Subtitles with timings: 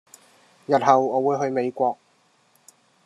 [0.65, 1.95] 後日我會去美國